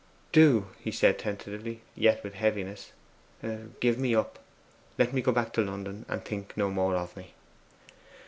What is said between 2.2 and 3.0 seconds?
with heaviness.